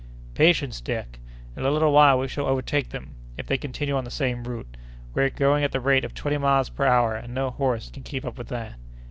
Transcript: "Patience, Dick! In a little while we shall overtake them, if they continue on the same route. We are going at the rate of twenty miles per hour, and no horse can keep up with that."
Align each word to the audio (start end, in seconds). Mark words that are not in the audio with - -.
"Patience, 0.33 0.81
Dick! 0.81 1.19
In 1.55 1.63
a 1.63 1.69
little 1.69 1.91
while 1.91 2.17
we 2.17 2.27
shall 2.27 2.47
overtake 2.47 2.89
them, 2.89 3.13
if 3.37 3.45
they 3.45 3.59
continue 3.59 3.95
on 3.95 4.03
the 4.03 4.09
same 4.09 4.43
route. 4.45 4.75
We 5.13 5.21
are 5.21 5.29
going 5.29 5.63
at 5.63 5.71
the 5.73 5.79
rate 5.79 6.03
of 6.03 6.15
twenty 6.15 6.39
miles 6.39 6.69
per 6.69 6.85
hour, 6.85 7.15
and 7.15 7.35
no 7.35 7.51
horse 7.51 7.91
can 7.91 8.01
keep 8.01 8.25
up 8.25 8.35
with 8.35 8.47
that." 8.47 8.73